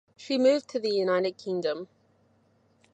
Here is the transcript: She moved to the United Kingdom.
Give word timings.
She 0.15 0.39
moved 0.39 0.67
to 0.69 0.79
the 0.79 0.89
United 0.89 1.37
Kingdom. 1.37 1.87